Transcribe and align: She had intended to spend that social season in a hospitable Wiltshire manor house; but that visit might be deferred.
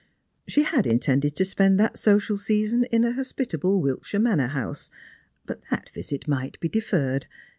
She 0.47 0.63
had 0.63 0.87
intended 0.87 1.35
to 1.35 1.45
spend 1.45 1.79
that 1.79 1.95
social 1.99 2.35
season 2.35 2.85
in 2.85 3.03
a 3.03 3.11
hospitable 3.13 3.79
Wiltshire 3.79 4.19
manor 4.19 4.47
house; 4.47 4.89
but 5.45 5.61
that 5.69 5.89
visit 5.91 6.27
might 6.27 6.59
be 6.59 6.67
deferred. 6.69 7.27